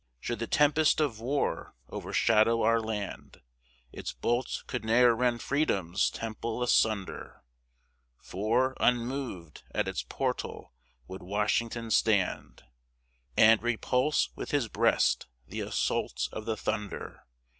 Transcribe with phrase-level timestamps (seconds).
[0.19, 3.43] Should the tempest of war overshadow our land,
[3.91, 7.43] Its bolts could ne'er rend Freedom's temple asunder;
[8.19, 10.73] For, unmov'd, at its portal,
[11.07, 12.63] would Washington stand,
[13.37, 17.23] And repulse, with his breast, the assaults of the thunder!